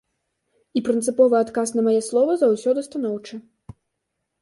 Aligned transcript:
І 0.79 0.83
прынцыповы 0.87 1.35
адказ 1.43 1.75
на 1.81 1.85
мае 1.91 2.01
словы 2.09 2.33
заўсёды 2.47 2.79
станоўчы. 2.91 3.35